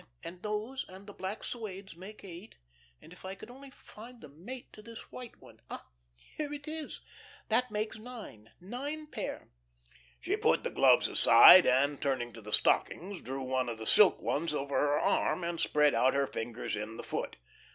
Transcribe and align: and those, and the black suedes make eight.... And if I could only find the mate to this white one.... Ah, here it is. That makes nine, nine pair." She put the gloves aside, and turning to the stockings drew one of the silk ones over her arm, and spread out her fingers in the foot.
and 0.23 0.41
those, 0.41 0.83
and 0.89 1.05
the 1.05 1.13
black 1.13 1.43
suedes 1.43 1.95
make 1.95 2.23
eight.... 2.23 2.57
And 3.03 3.13
if 3.13 3.23
I 3.23 3.35
could 3.35 3.51
only 3.51 3.69
find 3.69 4.19
the 4.19 4.29
mate 4.29 4.73
to 4.73 4.81
this 4.81 5.11
white 5.11 5.37
one.... 5.39 5.59
Ah, 5.69 5.85
here 6.15 6.51
it 6.51 6.67
is. 6.67 7.01
That 7.49 7.69
makes 7.69 7.99
nine, 7.99 8.49
nine 8.59 9.05
pair." 9.05 9.49
She 10.19 10.35
put 10.37 10.63
the 10.63 10.71
gloves 10.71 11.07
aside, 11.07 11.67
and 11.67 12.01
turning 12.01 12.33
to 12.33 12.41
the 12.41 12.51
stockings 12.51 13.21
drew 13.21 13.43
one 13.43 13.69
of 13.69 13.77
the 13.77 13.85
silk 13.85 14.19
ones 14.23 14.55
over 14.55 14.75
her 14.75 14.99
arm, 14.99 15.43
and 15.43 15.59
spread 15.59 15.93
out 15.93 16.15
her 16.15 16.25
fingers 16.25 16.75
in 16.75 16.97
the 16.97 17.03
foot. 17.03 17.35